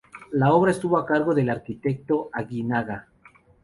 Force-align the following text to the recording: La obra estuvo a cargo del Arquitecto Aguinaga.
La 0.31 0.51
obra 0.51 0.71
estuvo 0.71 0.97
a 0.97 1.05
cargo 1.05 1.35
del 1.35 1.51
Arquitecto 1.51 2.31
Aguinaga. 2.33 3.07